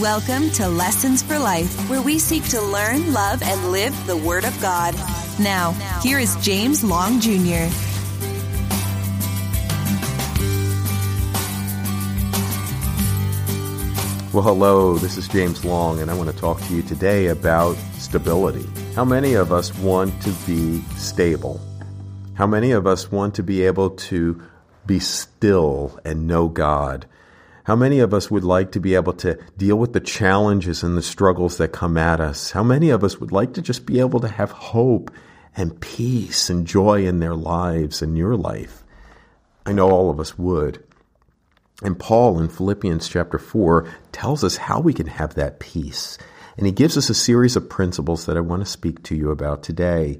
Welcome 0.00 0.50
to 0.52 0.66
Lessons 0.66 1.22
for 1.22 1.38
Life, 1.38 1.88
where 1.88 2.02
we 2.02 2.18
seek 2.18 2.42
to 2.48 2.60
learn, 2.60 3.12
love, 3.12 3.40
and 3.44 3.70
live 3.70 3.94
the 4.08 4.16
Word 4.16 4.44
of 4.44 4.60
God. 4.60 4.92
Now, 5.38 5.70
here 6.02 6.18
is 6.18 6.34
James 6.44 6.82
Long 6.82 7.20
Jr. 7.20 7.70
Well, 14.32 14.42
hello, 14.42 14.98
this 14.98 15.16
is 15.16 15.28
James 15.28 15.64
Long, 15.64 16.00
and 16.00 16.10
I 16.10 16.14
want 16.14 16.28
to 16.28 16.36
talk 16.36 16.60
to 16.62 16.74
you 16.74 16.82
today 16.82 17.28
about 17.28 17.76
stability. 17.98 18.66
How 18.96 19.04
many 19.04 19.34
of 19.34 19.52
us 19.52 19.72
want 19.78 20.20
to 20.22 20.30
be 20.44 20.82
stable? 20.96 21.60
How 22.34 22.48
many 22.48 22.72
of 22.72 22.88
us 22.88 23.12
want 23.12 23.36
to 23.36 23.44
be 23.44 23.62
able 23.62 23.90
to 23.90 24.42
be 24.86 24.98
still 24.98 26.00
and 26.04 26.26
know 26.26 26.48
God? 26.48 27.06
How 27.64 27.76
many 27.76 28.00
of 28.00 28.12
us 28.12 28.30
would 28.30 28.44
like 28.44 28.72
to 28.72 28.80
be 28.80 28.94
able 28.94 29.14
to 29.14 29.38
deal 29.56 29.76
with 29.76 29.94
the 29.94 30.00
challenges 30.00 30.82
and 30.82 30.98
the 30.98 31.02
struggles 31.02 31.56
that 31.56 31.72
come 31.72 31.96
at 31.96 32.20
us? 32.20 32.50
How 32.50 32.62
many 32.62 32.90
of 32.90 33.02
us 33.02 33.18
would 33.18 33.32
like 33.32 33.54
to 33.54 33.62
just 33.62 33.86
be 33.86 34.00
able 34.00 34.20
to 34.20 34.28
have 34.28 34.50
hope 34.50 35.10
and 35.56 35.80
peace 35.80 36.50
and 36.50 36.66
joy 36.66 37.06
in 37.06 37.20
their 37.20 37.34
lives 37.34 38.02
and 38.02 38.18
your 38.18 38.36
life? 38.36 38.84
I 39.64 39.72
know 39.72 39.90
all 39.90 40.10
of 40.10 40.20
us 40.20 40.36
would. 40.38 40.84
And 41.82 41.98
Paul 41.98 42.38
in 42.38 42.50
Philippians 42.50 43.08
chapter 43.08 43.38
4 43.38 43.88
tells 44.12 44.44
us 44.44 44.58
how 44.58 44.80
we 44.80 44.92
can 44.92 45.06
have 45.06 45.34
that 45.34 45.58
peace. 45.58 46.18
And 46.58 46.66
he 46.66 46.72
gives 46.72 46.98
us 46.98 47.08
a 47.08 47.14
series 47.14 47.56
of 47.56 47.70
principles 47.70 48.26
that 48.26 48.36
I 48.36 48.40
want 48.40 48.60
to 48.60 48.70
speak 48.70 49.02
to 49.04 49.16
you 49.16 49.30
about 49.30 49.62
today. 49.62 50.18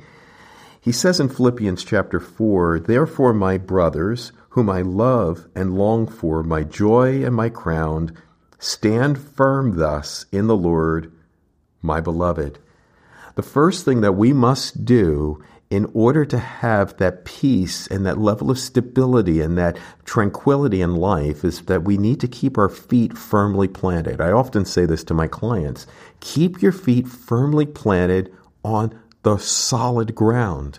He 0.85 0.93
says 0.93 1.19
in 1.19 1.31
Philippians 1.31 1.83
chapter 1.83 2.21
4, 2.21 2.81
Therefore, 2.81 3.33
my 3.33 3.57
brothers, 3.57 4.33
whom 4.51 4.69
I 4.69 4.83
love 4.83 5.49
and 5.55 5.79
long 5.79 6.07
for, 6.07 6.43
my 6.43 6.63
joy 6.63 7.25
and 7.25 7.35
my 7.35 7.49
crown, 7.49 8.15
stand 8.59 9.19
firm 9.19 9.79
thus 9.79 10.27
in 10.31 10.47
the 10.47 10.55
Lord, 10.55 11.11
my 11.81 12.03
beloved. 12.03 12.59
The 13.35 13.43
first 13.43 13.87
thing 13.87 14.03
that 14.03 14.13
we 14.13 14.35
must 14.35 14.85
do 14.85 15.43
in 15.71 15.91
order 15.95 16.27
to 16.27 16.39
have 16.39 16.99
that 16.99 17.25
peace 17.25 17.87
and 17.87 18.05
that 18.05 18.19
level 18.19 18.51
of 18.51 18.59
stability 18.59 19.41
and 19.41 19.57
that 19.57 19.79
tranquility 20.05 20.83
in 20.83 20.97
life 20.97 21.47
is 21.47 21.63
that 21.63 21.85
we 21.85 21.97
need 21.97 22.21
to 22.21 22.29
keep 22.29 22.59
our 22.59 22.69
feet 22.69 23.17
firmly 23.17 23.69
planted. 23.69 24.21
I 24.21 24.33
often 24.33 24.67
say 24.67 24.85
this 24.85 25.03
to 25.05 25.15
my 25.15 25.29
clients 25.29 25.87
keep 26.21 26.61
your 26.61 26.73
feet 26.73 27.09
firmly 27.09 27.65
planted 27.65 28.31
on 28.63 29.01
the 29.25 29.39
solid 29.39 30.15
ground. 30.15 30.79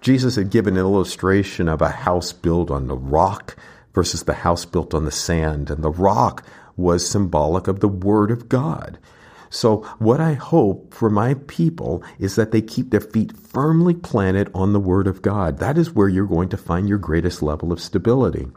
Jesus 0.00 0.34
had 0.36 0.50
given 0.50 0.74
an 0.74 0.80
illustration 0.80 1.68
of 1.68 1.80
a 1.80 1.88
house 1.88 2.32
built 2.32 2.70
on 2.70 2.88
the 2.88 2.96
rock 2.96 3.56
versus 3.94 4.24
the 4.24 4.34
house 4.34 4.64
built 4.64 4.94
on 4.94 5.04
the 5.04 5.12
sand, 5.12 5.70
and 5.70 5.82
the 5.82 5.90
rock 5.90 6.44
was 6.76 7.08
symbolic 7.08 7.68
of 7.68 7.80
the 7.80 7.88
Word 7.88 8.30
of 8.30 8.48
God. 8.48 8.98
So, 9.48 9.82
what 9.98 10.20
I 10.20 10.32
hope 10.32 10.92
for 10.94 11.10
my 11.10 11.34
people 11.34 12.02
is 12.18 12.36
that 12.36 12.52
they 12.52 12.62
keep 12.62 12.90
their 12.90 13.00
feet 13.00 13.36
firmly 13.36 13.94
planted 13.94 14.50
on 14.54 14.72
the 14.72 14.80
Word 14.80 15.06
of 15.06 15.22
God. 15.22 15.58
That 15.58 15.78
is 15.78 15.92
where 15.92 16.08
you're 16.08 16.26
going 16.26 16.48
to 16.48 16.56
find 16.56 16.88
your 16.88 16.98
greatest 16.98 17.42
level 17.42 17.70
of 17.70 17.80
stability. 17.80 18.48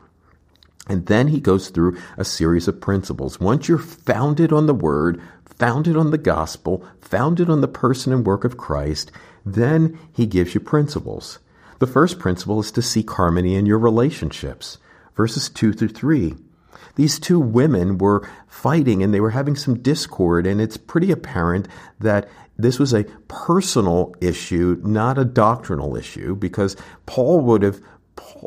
And 0.88 1.06
then 1.08 1.28
he 1.28 1.40
goes 1.40 1.70
through 1.70 1.98
a 2.18 2.24
series 2.24 2.68
of 2.68 2.80
principles. 2.80 3.40
Once 3.40 3.68
you're 3.68 3.78
founded 3.78 4.54
on 4.54 4.68
the 4.68 4.74
Word, 4.74 5.22
founded 5.58 5.96
on 5.96 6.12
the 6.12 6.18
gospel, 6.18 6.86
founded 7.02 7.50
on 7.50 7.62
the 7.62 7.68
person 7.68 8.12
and 8.14 8.26
work 8.26 8.44
of 8.44 8.58
Christ, 8.58 9.12
then 9.46 9.98
he 10.12 10.26
gives 10.26 10.54
you 10.54 10.60
principles. 10.60 11.40
The 11.80 11.88
first 11.88 12.20
principle 12.20 12.60
is 12.60 12.72
to 12.72 12.82
seek 12.82 13.10
harmony 13.12 13.56
in 13.56 13.66
your 13.66 13.80
relationships. 13.80 14.78
Verses 15.16 15.50
2 15.50 15.74
through 15.74 15.90
3 15.90 16.36
these 16.96 17.20
two 17.20 17.40
women 17.40 17.98
were 17.98 18.28
fighting 18.48 19.04
and 19.04 19.14
they 19.14 19.20
were 19.20 19.32
having 19.32 19.56
some 19.56 19.80
discord, 19.80 20.48
and 20.48 20.60
it's 20.62 20.78
pretty 20.78 21.12
apparent 21.12 21.68
that 22.00 22.30
this 22.58 22.80
was 22.80 22.94
a 22.94 23.04
personal 23.28 24.16
issue, 24.22 24.80
not 24.82 25.18
a 25.18 25.26
doctrinal 25.26 25.96
issue, 25.96 26.36
because 26.36 26.76
Paul 27.06 27.42
would 27.42 27.64
have 27.64 27.82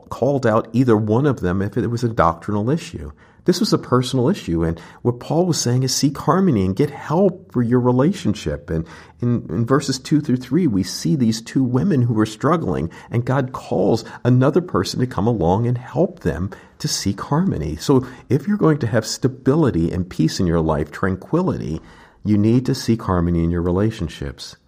called 0.08 0.46
out 0.46 0.68
either 0.72 0.96
one 0.96 1.26
of 1.26 1.40
them 1.40 1.60
if 1.60 1.76
it 1.76 1.88
was 1.88 2.02
a 2.02 2.08
doctrinal 2.08 2.70
issue. 2.70 3.12
This 3.48 3.60
was 3.60 3.72
a 3.72 3.78
personal 3.78 4.28
issue. 4.28 4.62
And 4.62 4.78
what 5.00 5.20
Paul 5.20 5.46
was 5.46 5.58
saying 5.58 5.82
is 5.82 5.94
seek 5.96 6.18
harmony 6.18 6.66
and 6.66 6.76
get 6.76 6.90
help 6.90 7.50
for 7.50 7.62
your 7.62 7.80
relationship. 7.80 8.68
And 8.68 8.86
in, 9.22 9.46
in 9.48 9.64
verses 9.64 9.98
two 9.98 10.20
through 10.20 10.36
three, 10.36 10.66
we 10.66 10.82
see 10.82 11.16
these 11.16 11.40
two 11.40 11.64
women 11.64 12.02
who 12.02 12.20
are 12.20 12.26
struggling, 12.26 12.90
and 13.10 13.24
God 13.24 13.52
calls 13.52 14.04
another 14.22 14.60
person 14.60 15.00
to 15.00 15.06
come 15.06 15.26
along 15.26 15.66
and 15.66 15.78
help 15.78 16.20
them 16.20 16.50
to 16.80 16.88
seek 16.88 17.22
harmony. 17.22 17.76
So 17.76 18.06
if 18.28 18.46
you're 18.46 18.58
going 18.58 18.80
to 18.80 18.86
have 18.86 19.06
stability 19.06 19.90
and 19.92 20.10
peace 20.10 20.38
in 20.38 20.46
your 20.46 20.60
life, 20.60 20.90
tranquility, 20.90 21.80
you 22.24 22.36
need 22.36 22.66
to 22.66 22.74
seek 22.74 23.00
harmony 23.00 23.44
in 23.44 23.50
your 23.50 23.62
relationships. 23.62 24.58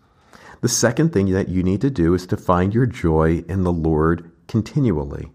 The 0.62 0.70
second 0.70 1.12
thing 1.12 1.32
that 1.32 1.50
you 1.50 1.62
need 1.62 1.82
to 1.82 1.90
do 1.90 2.14
is 2.14 2.26
to 2.28 2.36
find 2.38 2.72
your 2.72 2.86
joy 2.86 3.44
in 3.46 3.62
the 3.62 3.74
Lord 3.74 4.30
continually. 4.48 5.30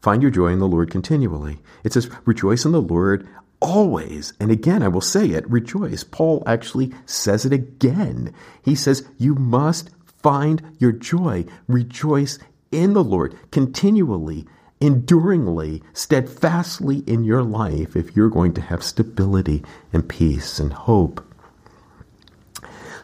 Find 0.00 0.22
your 0.22 0.30
joy 0.30 0.48
in 0.48 0.58
the 0.58 0.68
Lord 0.68 0.90
continually. 0.90 1.58
It 1.84 1.92
says, 1.92 2.08
rejoice 2.24 2.64
in 2.64 2.72
the 2.72 2.80
Lord 2.80 3.26
always. 3.60 4.32
And 4.38 4.50
again, 4.50 4.82
I 4.82 4.88
will 4.88 5.00
say 5.00 5.26
it, 5.30 5.48
rejoice. 5.50 6.04
Paul 6.04 6.42
actually 6.46 6.92
says 7.06 7.44
it 7.44 7.52
again. 7.52 8.32
He 8.62 8.74
says, 8.74 9.06
you 9.16 9.34
must 9.34 9.90
find 10.04 10.62
your 10.78 10.92
joy. 10.92 11.44
Rejoice 11.66 12.38
in 12.70 12.92
the 12.92 13.02
Lord 13.02 13.36
continually, 13.50 14.46
enduringly, 14.80 15.82
steadfastly 15.92 16.98
in 17.06 17.24
your 17.24 17.42
life 17.42 17.96
if 17.96 18.14
you're 18.14 18.28
going 18.28 18.54
to 18.54 18.60
have 18.60 18.82
stability 18.84 19.64
and 19.92 20.08
peace 20.08 20.58
and 20.58 20.72
hope. 20.72 21.24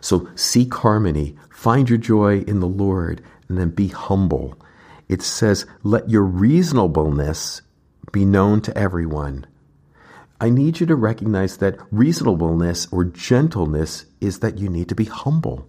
So 0.01 0.29
seek 0.35 0.75
harmony, 0.75 1.37
find 1.51 1.89
your 1.89 1.99
joy 1.99 2.41
in 2.41 2.61
the 2.61 2.69
Lord, 2.69 3.23
and 3.49 3.59
then 3.59 3.71
be 3.71 3.89
humble 3.89 4.59
it 5.09 5.23
says, 5.23 5.67
Let 5.83 6.09
your 6.09 6.23
reasonableness 6.23 7.63
be 8.13 8.25
known 8.25 8.61
to 8.63 8.77
everyone. 8.77 9.47
I 10.41 10.51
need 10.51 10.81
you 10.81 10.87
to 10.87 10.97
recognize 10.97 11.59
that 11.59 11.79
reasonableness 11.91 12.89
or 12.93 13.05
gentleness 13.05 14.07
is 14.21 14.41
that 14.41 14.59
you 14.59 14.69
need 14.69 14.89
to 14.89 14.95
be 14.95 15.05
humble. 15.05 15.69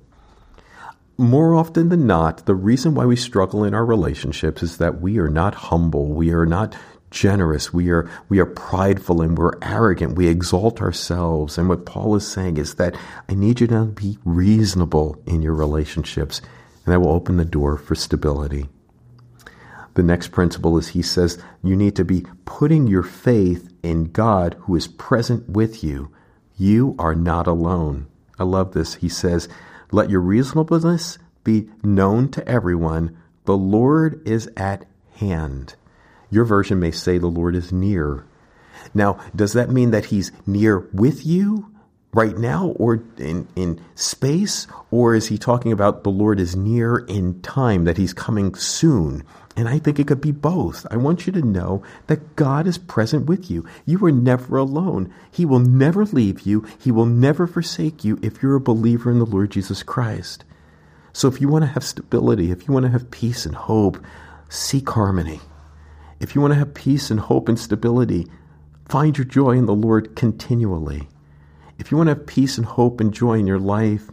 More 1.18 1.56
often 1.56 1.90
than 1.90 2.08
not, 2.08 2.46
the 2.46 2.56
reason 2.56 2.94
why 2.94 3.06
we 3.06 3.16
struggle 3.16 3.64
in 3.64 3.74
our 3.74 3.86
relationships 3.86 4.62
is 4.64 4.78
that 4.78 5.00
we 5.00 5.18
are 5.18 5.30
not 5.30 5.56
humble. 5.56 6.08
We 6.08 6.32
are 6.32 6.46
not 6.46 6.76
generous. 7.10 7.72
We 7.72 7.90
are, 7.90 8.10
we 8.28 8.40
are 8.40 8.46
prideful 8.46 9.22
and 9.22 9.38
we're 9.38 9.58
arrogant. 9.62 10.18
We 10.18 10.28
exalt 10.28 10.82
ourselves. 10.82 11.58
And 11.58 11.70
what 11.70 11.86
Paul 11.86 12.16
is 12.16 12.28
saying 12.28 12.58
is 12.58 12.76
that 12.76 12.98
I 13.30 13.34
need 13.34 13.62
you 13.62 13.68
to 13.68 13.86
be 13.86 14.18
reasonable 14.26 15.22
in 15.26 15.42
your 15.42 15.54
relationships, 15.54 16.42
and 16.86 16.94
that 16.94 17.00
will 17.00 17.14
open 17.14 17.38
the 17.38 17.46
door 17.46 17.78
for 17.78 17.96
stability. 17.96 18.68
The 19.96 20.04
next 20.04 20.28
principle 20.32 20.78
is 20.78 20.90
he 20.90 21.02
says 21.02 21.42
you 21.64 21.76
need 21.76 21.96
to 21.96 22.06
be 22.06 22.26
putting 22.46 22.86
your 22.86 23.04
faith 23.04 23.74
in 23.82 24.12
God 24.12 24.56
who 24.62 24.76
is 24.76 24.88
present 24.88 25.50
with 25.50 25.84
you. 25.84 26.12
You 26.58 26.96
are 27.00 27.16
not 27.16 27.48
alone. 27.48 28.08
I 28.38 28.44
love 28.44 28.74
this. 28.74 28.96
He 28.96 29.10
says, 29.10 29.48
Let 29.92 30.10
your 30.10 30.20
reasonableness 30.22 31.18
be 31.44 31.70
known 31.82 32.30
to 32.32 32.48
everyone. 32.48 33.18
The 33.46 33.58
Lord 33.58 34.22
is 34.28 34.50
at 34.58 34.86
hand. 35.16 35.76
Your 36.30 36.44
version 36.44 36.80
may 36.80 36.92
say 36.92 37.18
the 37.18 37.28
Lord 37.28 37.56
is 37.56 37.72
near. 37.72 38.26
Now, 38.94 39.20
does 39.36 39.54
that 39.54 39.70
mean 39.70 39.92
that 39.92 40.06
he's 40.06 40.32
near 40.46 40.80
with 40.92 41.26
you 41.26 41.72
right 42.16 42.38
now 42.38 42.70
or 42.78 43.04
in, 43.18 43.48
in 43.56 43.80
space? 43.94 44.66
Or 44.90 45.14
is 45.14 45.28
he 45.28 45.38
talking 45.38 45.72
about 45.72 46.04
the 46.04 46.10
Lord 46.10 46.40
is 46.40 46.56
near 46.56 46.98
in 46.98 47.42
time, 47.42 47.84
that 47.84 47.98
he's 47.98 48.14
coming 48.14 48.56
soon? 48.56 49.24
And 49.58 49.70
I 49.70 49.80
think 49.80 50.00
it 50.00 50.08
could 50.08 50.22
be 50.22 50.32
both. 50.32 50.86
I 50.92 50.98
want 50.98 51.28
you 51.28 51.34
to 51.34 51.42
know 51.42 51.84
that 52.08 52.36
God 52.36 52.68
is 52.68 52.78
present 52.78 53.28
with 53.28 53.50
you. 53.50 53.66
You 53.86 54.04
are 54.06 54.12
never 54.12 54.58
alone. 54.58 55.14
He 55.32 55.46
will 55.46 55.60
never 55.60 56.06
leave 56.06 56.42
you. 56.42 56.66
He 56.80 56.92
will 56.92 57.06
never 57.06 57.48
forsake 57.48 58.04
you 58.04 58.20
if 58.22 58.42
you're 58.42 58.56
a 58.56 58.62
believer 58.62 59.12
in 59.12 59.20
the 59.20 59.26
Lord 59.26 59.52
Jesus 59.52 59.84
Christ. 59.84 60.44
So 61.14 61.30
if 61.30 61.40
you 61.40 61.48
want 61.48 61.64
to 61.64 61.70
have 61.70 61.84
stability, 61.84 62.52
if 62.52 62.68
you 62.68 62.74
want 62.74 62.86
to 62.86 62.92
have 62.92 63.12
peace 63.12 63.46
and 63.46 63.56
hope, 63.56 64.04
seek 64.50 64.90
harmony. 64.90 65.40
If 66.20 66.36
you 66.36 66.42
want 66.42 66.52
to 66.54 66.60
have 66.60 66.74
peace 66.74 67.10
and 67.10 67.20
hope 67.20 67.48
and 67.48 67.58
stability, 67.58 68.28
find 68.90 69.18
your 69.18 69.26
joy 69.26 69.52
in 69.52 69.66
the 69.66 69.74
Lord 69.74 70.16
continually. 70.16 71.08
If 71.78 71.92
you 71.92 71.98
want 71.98 72.08
to 72.08 72.16
have 72.16 72.26
peace 72.26 72.58
and 72.58 72.66
hope 72.66 73.00
and 73.02 73.14
joy 73.14 73.40
in 73.40 73.48
your 73.48 73.60
life, 73.60 74.10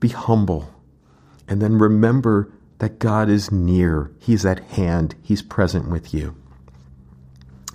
be 0.00 0.08
humble. 0.08 0.72
And 1.46 1.60
then 1.60 1.78
remember 1.78 2.50
that 2.78 2.98
God 2.98 3.28
is 3.28 3.50
near, 3.50 4.10
He's 4.18 4.46
at 4.46 4.60
hand, 4.60 5.14
He's 5.22 5.42
present 5.42 5.90
with 5.90 6.14
you. 6.14 6.36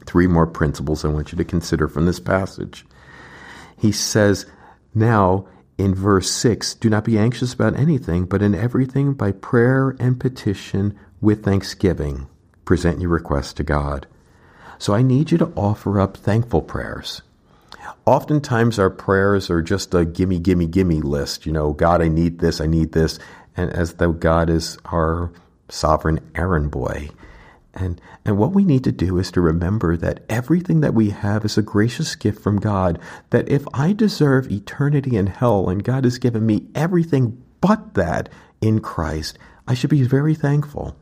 Three 0.06 0.28
more 0.28 0.48
principles 0.48 1.04
I 1.04 1.10
want 1.10 1.32
you 1.32 1.38
to 1.38 1.44
consider 1.44 1.88
from 1.88 2.06
this 2.06 2.20
passage. 2.20 2.86
He 3.78 3.92
says, 3.92 4.46
now 4.94 5.48
in 5.78 5.96
verse 5.96 6.30
6, 6.30 6.76
do 6.76 6.90
not 6.90 7.04
be 7.04 7.18
anxious 7.18 7.54
about 7.54 7.78
anything, 7.78 8.26
but 8.26 8.42
in 8.42 8.54
everything 8.54 9.14
by 9.14 9.32
prayer 9.32 9.96
and 10.00 10.20
petition 10.20 10.98
with 11.20 11.44
thanksgiving, 11.44 12.28
present 12.66 13.02
your 13.02 13.10
requests 13.10 13.54
to 13.54 13.64
God. 13.64 14.08
So 14.78 14.94
I 14.94 15.02
need 15.02 15.32
you 15.32 15.38
to 15.40 15.52
offer 15.56 16.00
up 16.00 16.18
thankful 16.18 16.62
prayers. 16.62 17.22
Oftentimes, 18.06 18.80
our 18.80 18.90
prayers 18.90 19.50
are 19.50 19.62
just 19.62 19.94
a 19.94 20.06
gimme, 20.06 20.40
gimme, 20.40 20.68
gimme 20.68 21.02
list. 21.02 21.46
You 21.46 21.52
know, 21.52 21.74
God, 21.74 22.02
I 22.02 22.08
need 22.08 22.40
this, 22.40 22.60
I 22.60 22.66
need 22.66 22.92
this. 22.92 23.20
And 23.56 23.72
as 23.72 23.94
though 23.96 24.12
God 24.12 24.50
is 24.50 24.78
our 24.86 25.32
sovereign 25.70 26.20
errand 26.36 26.72
boy. 26.72 27.10
And, 27.74 28.00
and 28.24 28.38
what 28.38 28.54
we 28.54 28.64
need 28.64 28.84
to 28.84 28.92
do 28.92 29.18
is 29.18 29.32
to 29.32 29.42
remember 29.42 29.98
that 29.98 30.24
everything 30.30 30.82
that 30.82 30.94
we 30.94 31.10
have 31.10 31.44
is 31.44 31.58
a 31.58 31.64
gracious 31.64 32.16
gift 32.16 32.42
from 32.42 32.60
God. 32.60 33.00
That 33.32 33.50
if 33.50 33.66
I 33.74 33.94
deserve 33.94 34.52
eternity 34.52 35.18
in 35.18 35.28
hell 35.28 35.70
and 35.70 35.84
God 35.84 36.04
has 36.04 36.20
given 36.20 36.46
me 36.46 36.68
everything 36.76 37.42
but 37.62 37.96
that 37.96 38.30
in 38.62 38.80
Christ, 38.80 39.40
I 39.68 39.74
should 39.74 39.90
be 39.90 40.04
very 40.04 40.36
thankful. 40.36 40.96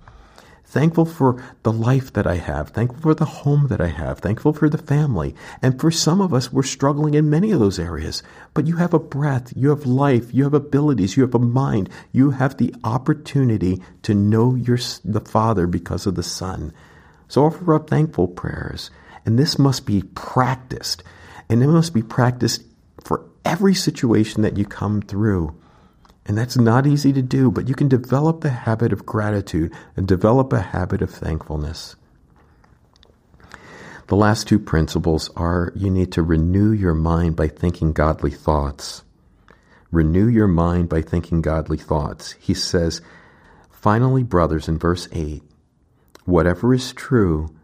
Thankful 0.72 1.04
for 1.04 1.44
the 1.64 1.74
life 1.74 2.14
that 2.14 2.26
I 2.26 2.36
have, 2.36 2.70
thankful 2.70 3.02
for 3.02 3.14
the 3.14 3.26
home 3.26 3.68
that 3.68 3.82
I 3.82 3.88
have, 3.88 4.20
thankful 4.20 4.54
for 4.54 4.70
the 4.70 4.78
family. 4.78 5.36
And 5.62 5.78
for 5.78 5.92
some 5.92 6.22
of 6.22 6.34
us, 6.34 6.54
we're 6.54 6.64
struggling 6.64 7.14
in 7.14 7.30
many 7.30 7.52
of 7.52 7.60
those 7.60 7.78
areas. 7.78 8.24
But 8.54 8.68
you 8.68 8.78
have 8.78 8.94
a 8.94 9.00
breath, 9.00 9.52
you 9.54 9.68
have 9.72 9.86
life, 9.86 10.34
you 10.34 10.46
have 10.46 10.54
abilities, 10.54 11.18
you 11.18 11.24
have 11.24 11.36
a 11.36 11.40
mind, 11.40 11.90
you 12.14 12.32
have 12.32 12.56
the 12.56 12.74
opportunity 12.86 13.82
to 14.04 14.14
know 14.14 14.56
your, 14.56 14.78
the 15.04 15.20
Father 15.20 15.68
because 15.68 16.08
of 16.08 16.16
the 16.16 16.24
Son. 16.24 16.72
So 17.28 17.44
offer 17.44 17.74
up 17.74 17.90
thankful 17.90 18.30
prayers. 18.30 18.92
And 19.26 19.38
this 19.38 19.60
must 19.60 19.86
be 19.86 20.04
practiced. 20.16 21.04
And 21.50 21.62
it 21.62 21.68
must 21.68 21.94
be 21.94 22.02
practiced 22.02 22.64
for 23.04 23.26
every 23.44 23.76
situation 23.76 24.42
that 24.44 24.56
you 24.56 24.64
come 24.64 25.02
through. 25.02 25.54
And 26.26 26.38
that's 26.38 26.58
not 26.58 26.86
easy 26.86 27.12
to 27.14 27.22
do, 27.22 27.50
but 27.52 27.68
you 27.68 27.76
can 27.76 27.88
develop 27.88 28.42
the 28.42 28.50
habit 28.50 28.94
of 28.94 29.06
gratitude 29.06 29.74
and 29.96 30.08
develop 30.08 30.54
a 30.54 30.62
habit 30.62 31.02
of 31.02 31.10
thankfulness. 31.10 31.96
The 34.08 34.16
last 34.16 34.48
two 34.48 34.60
principles 34.60 35.30
are 35.36 35.72
you 35.76 35.90
need 35.90 36.12
to 36.12 36.22
renew 36.22 36.72
your 36.72 36.94
mind 36.94 37.36
by 37.36 37.48
thinking 37.48 37.94
godly 37.94 38.32
thoughts. 38.32 39.04
Renew 39.90 40.28
your 40.28 40.48
mind 40.48 40.90
by 40.90 41.02
thinking 41.02 41.42
godly 41.42 41.78
thoughts. 41.78 42.34
He 42.34 42.54
says, 42.54 43.02
finally, 43.70 44.24
brothers, 44.24 44.68
in 44.68 44.78
verse 44.78 45.08
8, 45.12 45.42
whatever 46.26 46.74
is 46.74 46.94
true, 46.94 47.56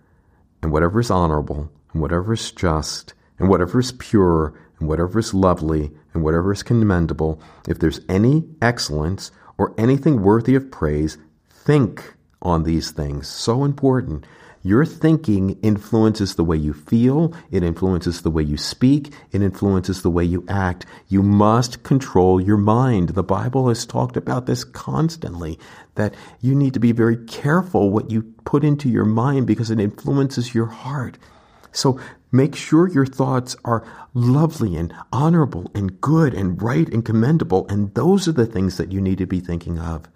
and 0.62 0.72
whatever 0.72 1.00
is 1.00 1.12
honorable, 1.12 1.70
and 1.94 2.02
whatever 2.02 2.34
is 2.34 2.52
just, 2.52 3.14
and 3.40 3.50
whatever 3.50 3.80
is 3.80 3.92
pure, 3.92 4.54
and 4.80 4.88
whatever 4.88 5.20
is 5.20 5.34
lovely, 5.34 5.92
and 6.14 6.24
whatever 6.24 6.52
is 6.52 6.64
commendable, 6.64 7.42
if 7.68 7.80
there's 7.80 8.02
any 8.08 8.46
excellence 8.62 9.32
or 9.58 9.74
anything 9.78 10.22
worthy 10.22 10.56
of 10.56 10.72
praise, 10.72 11.18
think 11.50 12.16
on 12.42 12.64
these 12.64 12.92
things. 12.92 13.28
So 13.28 13.64
important. 13.64 14.26
Your 14.64 14.86
thinking 14.86 15.58
influences 15.62 16.36
the 16.36 16.44
way 16.44 16.58
you 16.58 16.74
feel, 16.74 17.34
it 17.52 17.64
influences 17.64 18.22
the 18.22 18.32
way 18.32 18.44
you 18.44 18.58
speak, 18.58 19.14
it 19.32 19.42
influences 19.42 20.02
the 20.02 20.10
way 20.10 20.26
you 20.26 20.44
act. 20.50 20.86
You 21.08 21.24
must 21.24 21.84
control 21.84 22.42
your 22.42 22.58
mind. 22.58 23.10
The 23.10 23.24
Bible 23.24 23.70
has 23.70 23.86
talked 23.86 24.18
about 24.18 24.46
this 24.46 24.64
constantly 24.64 25.58
that 25.96 26.14
you 26.42 26.54
need 26.54 26.74
to 26.74 26.80
be 26.80 26.92
very 26.92 27.16
careful 27.16 27.90
what 27.92 28.12
you 28.12 28.24
put 28.44 28.64
into 28.64 28.90
your 28.90 29.06
mind 29.06 29.48
because 29.48 29.72
it 29.72 29.80
influences 29.80 30.54
your 30.54 30.66
heart. 30.66 31.18
So 31.72 32.00
make 32.32 32.56
sure 32.56 32.88
your 32.88 33.06
thoughts 33.06 33.56
are 33.64 33.86
lovely 34.14 34.76
and 34.76 34.94
honorable 35.12 35.72
and 35.74 36.00
good 36.02 36.34
and 36.34 36.62
right 36.62 36.88
and 36.90 37.06
commendable. 37.06 37.68
And 37.68 37.94
those 37.94 38.28
are 38.28 38.34
the 38.34 38.46
things 38.46 38.78
that 38.78 38.92
you 38.92 39.02
need 39.02 39.18
to 39.20 39.26
be 39.26 39.40
thinking 39.40 39.80
of. 39.80 40.08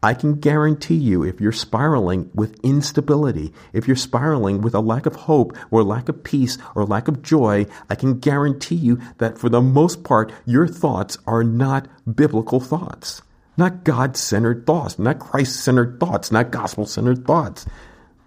I 0.00 0.14
can 0.14 0.38
guarantee 0.38 0.94
you 0.94 1.24
if 1.24 1.40
you're 1.40 1.50
spiraling 1.50 2.30
with 2.32 2.60
instability, 2.62 3.52
if 3.72 3.88
you're 3.88 3.96
spiraling 3.96 4.60
with 4.60 4.74
a 4.74 4.80
lack 4.80 5.06
of 5.06 5.16
hope 5.16 5.56
or 5.72 5.82
lack 5.82 6.08
of 6.08 6.22
peace 6.22 6.56
or 6.76 6.84
lack 6.84 7.08
of 7.08 7.22
joy, 7.22 7.66
I 7.90 7.96
can 7.96 8.20
guarantee 8.20 8.76
you 8.76 9.00
that 9.18 9.38
for 9.38 9.48
the 9.48 9.60
most 9.60 10.04
part, 10.04 10.32
your 10.46 10.68
thoughts 10.68 11.18
are 11.26 11.42
not 11.42 11.88
biblical 12.14 12.60
thoughts, 12.60 13.22
not 13.56 13.82
God 13.82 14.16
centered 14.16 14.66
thoughts, 14.66 15.00
not 15.00 15.18
Christ 15.18 15.64
centered 15.64 15.98
thoughts, 15.98 16.30
not 16.30 16.52
gospel 16.52 16.86
centered 16.86 17.26
thoughts. 17.26 17.66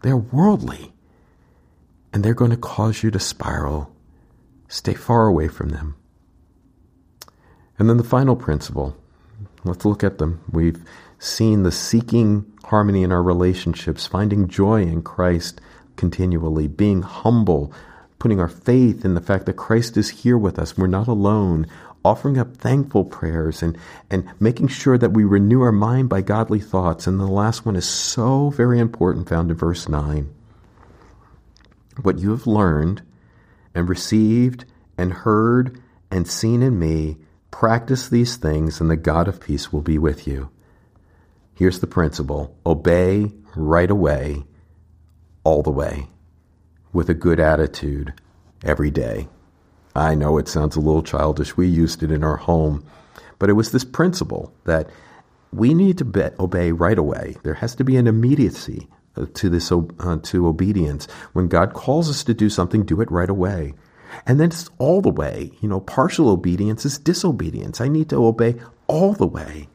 They're 0.01 0.17
worldly 0.17 0.91
and 2.13 2.23
they're 2.23 2.33
going 2.33 2.51
to 2.51 2.57
cause 2.57 3.03
you 3.03 3.11
to 3.11 3.19
spiral. 3.19 3.93
Stay 4.67 4.93
far 4.93 5.27
away 5.27 5.47
from 5.47 5.69
them. 5.69 5.95
And 7.77 7.89
then 7.89 7.97
the 7.97 8.03
final 8.03 8.35
principle. 8.35 8.95
Let's 9.63 9.85
look 9.85 10.03
at 10.03 10.17
them. 10.17 10.41
We've 10.51 10.83
seen 11.19 11.63
the 11.63 11.71
seeking 11.71 12.51
harmony 12.65 13.03
in 13.03 13.11
our 13.11 13.23
relationships, 13.23 14.07
finding 14.07 14.47
joy 14.47 14.83
in 14.83 15.03
Christ 15.03 15.61
continually, 15.95 16.67
being 16.67 17.01
humble, 17.01 17.73
putting 18.17 18.39
our 18.39 18.47
faith 18.47 19.05
in 19.05 19.13
the 19.13 19.21
fact 19.21 19.45
that 19.45 19.53
Christ 19.53 19.97
is 19.97 20.09
here 20.09 20.37
with 20.37 20.57
us. 20.57 20.77
We're 20.77 20.87
not 20.87 21.07
alone. 21.07 21.67
Offering 22.03 22.39
up 22.39 22.57
thankful 22.57 23.05
prayers 23.05 23.61
and, 23.61 23.77
and 24.09 24.27
making 24.39 24.69
sure 24.69 24.97
that 24.97 25.13
we 25.13 25.23
renew 25.23 25.61
our 25.61 25.71
mind 25.71 26.09
by 26.09 26.21
godly 26.21 26.59
thoughts. 26.59 27.05
And 27.05 27.19
the 27.19 27.27
last 27.27 27.63
one 27.65 27.75
is 27.75 27.85
so 27.85 28.49
very 28.49 28.79
important, 28.79 29.29
found 29.29 29.51
in 29.51 29.57
verse 29.57 29.87
9 29.87 30.33
what 32.01 32.19
you 32.19 32.31
have 32.31 32.47
learned 32.47 33.01
and 33.73 33.89
received 33.89 34.65
and 34.97 35.13
heard 35.13 35.81
and 36.09 36.27
seen 36.27 36.61
in 36.61 36.77
me, 36.77 37.17
practice 37.49 38.07
these 38.07 38.35
things, 38.35 38.81
and 38.81 38.89
the 38.89 38.97
God 38.97 39.27
of 39.27 39.39
peace 39.39 39.71
will 39.71 39.81
be 39.81 39.97
with 39.97 40.27
you. 40.27 40.49
Here's 41.53 41.79
the 41.79 41.87
principle 41.87 42.55
obey 42.65 43.31
right 43.55 43.89
away, 43.89 44.43
all 45.43 45.61
the 45.61 45.71
way, 45.71 46.09
with 46.93 47.09
a 47.09 47.13
good 47.13 47.39
attitude 47.39 48.13
every 48.63 48.91
day. 48.91 49.27
I 49.95 50.15
know 50.15 50.37
it 50.37 50.47
sounds 50.47 50.75
a 50.75 50.81
little 50.81 51.03
childish. 51.03 51.57
We 51.57 51.67
used 51.67 52.03
it 52.03 52.11
in 52.11 52.23
our 52.23 52.37
home, 52.37 52.85
but 53.39 53.49
it 53.49 53.53
was 53.53 53.71
this 53.71 53.83
principle 53.83 54.53
that 54.65 54.89
we 55.51 55.73
need 55.73 55.97
to 55.97 56.05
be- 56.05 56.29
obey 56.39 56.71
right 56.71 56.97
away. 56.97 57.35
There 57.43 57.55
has 57.55 57.75
to 57.75 57.83
be 57.83 57.97
an 57.97 58.07
immediacy 58.07 58.87
to 59.33 59.49
this 59.49 59.71
uh, 59.71 60.17
to 60.23 60.47
obedience. 60.47 61.07
When 61.33 61.47
God 61.47 61.73
calls 61.73 62.09
us 62.09 62.23
to 62.25 62.33
do 62.33 62.49
something, 62.49 62.83
do 62.83 63.01
it 63.01 63.11
right 63.11 63.29
away. 63.29 63.73
And 64.25 64.39
then 64.39 64.49
it's 64.49 64.69
all 64.77 65.01
the 65.01 65.09
way. 65.09 65.51
You 65.61 65.69
know, 65.69 65.79
partial 65.79 66.29
obedience 66.29 66.85
is 66.85 66.97
disobedience. 66.97 67.81
I 67.81 67.87
need 67.87 68.09
to 68.09 68.23
obey 68.23 68.55
all 68.87 69.13
the 69.13 69.27
way. 69.27 69.69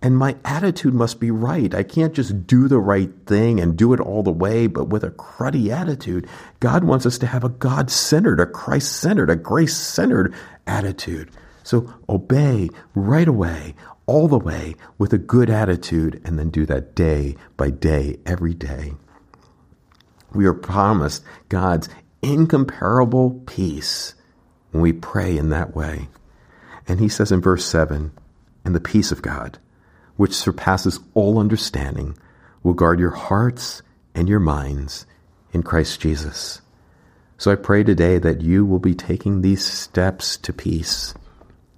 And 0.00 0.18
my 0.18 0.36
attitude 0.44 0.92
must 0.92 1.18
be 1.18 1.30
right. 1.30 1.74
I 1.74 1.82
can't 1.82 2.12
just 2.12 2.46
do 2.46 2.68
the 2.68 2.78
right 2.78 3.10
thing 3.26 3.58
and 3.58 3.76
do 3.76 3.94
it 3.94 4.00
all 4.00 4.22
the 4.22 4.30
way, 4.30 4.66
but 4.66 4.90
with 4.90 5.02
a 5.02 5.10
cruddy 5.10 5.70
attitude. 5.70 6.28
God 6.60 6.84
wants 6.84 7.06
us 7.06 7.16
to 7.18 7.26
have 7.26 7.42
a 7.42 7.48
God 7.48 7.90
centered, 7.90 8.38
a 8.38 8.44
Christ 8.44 8.98
centered, 8.98 9.30
a 9.30 9.36
grace 9.36 9.76
centered 9.76 10.34
attitude. 10.66 11.30
So 11.64 11.92
obey 12.08 12.70
right 12.94 13.26
away, 13.26 13.74
all 14.06 14.28
the 14.28 14.38
way 14.38 14.76
with 14.98 15.12
a 15.12 15.18
good 15.18 15.50
attitude 15.50 16.20
and 16.24 16.38
then 16.38 16.50
do 16.50 16.64
that 16.66 16.94
day 16.94 17.34
by 17.56 17.70
day, 17.70 18.18
every 18.24 18.54
day. 18.54 18.92
We 20.32 20.46
are 20.46 20.54
promised 20.54 21.24
God's 21.48 21.88
incomparable 22.22 23.42
peace 23.46 24.14
when 24.70 24.82
we 24.82 24.92
pray 24.92 25.36
in 25.36 25.48
that 25.50 25.74
way. 25.74 26.08
And 26.86 27.00
he 27.00 27.08
says 27.08 27.32
in 27.32 27.40
verse 27.40 27.64
7 27.64 28.12
And 28.64 28.74
the 28.74 28.80
peace 28.80 29.10
of 29.10 29.22
God, 29.22 29.58
which 30.16 30.34
surpasses 30.34 31.00
all 31.14 31.38
understanding, 31.38 32.16
will 32.62 32.74
guard 32.74 33.00
your 33.00 33.10
hearts 33.10 33.82
and 34.14 34.28
your 34.28 34.40
minds 34.40 35.06
in 35.52 35.62
Christ 35.62 36.00
Jesus. 36.00 36.60
So 37.38 37.50
I 37.50 37.56
pray 37.56 37.84
today 37.84 38.18
that 38.18 38.42
you 38.42 38.64
will 38.64 38.78
be 38.78 38.94
taking 38.94 39.40
these 39.40 39.64
steps 39.64 40.36
to 40.38 40.52
peace, 40.52 41.14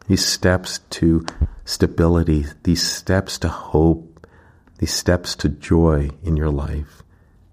these 0.08 0.24
steps 0.24 0.80
to 0.90 1.24
stability, 1.64 2.46
these 2.62 2.82
steps 2.82 3.38
to 3.38 3.48
hope, 3.48 4.26
these 4.78 4.92
steps 4.92 5.34
to 5.36 5.48
joy 5.48 6.10
in 6.22 6.36
your 6.36 6.50
life. 6.50 7.02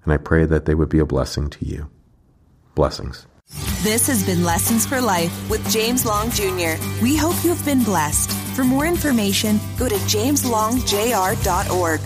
And 0.03 0.13
I 0.13 0.17
pray 0.17 0.45
that 0.45 0.65
they 0.65 0.75
would 0.75 0.89
be 0.89 0.99
a 0.99 1.05
blessing 1.05 1.49
to 1.49 1.65
you. 1.65 1.89
Blessings. 2.75 3.25
This 3.83 4.07
has 4.07 4.25
been 4.25 4.43
Lessons 4.43 4.85
for 4.85 4.99
Life 4.99 5.49
with 5.49 5.65
James 5.69 6.05
Long 6.05 6.29
Jr. 6.31 6.75
We 7.01 7.15
hope 7.15 7.41
you 7.43 7.53
have 7.53 7.65
been 7.65 7.83
blessed. 7.83 8.31
For 8.55 8.63
more 8.63 8.85
information, 8.85 9.59
go 9.77 9.89
to 9.89 9.95
jameslongjr.org 9.95 12.01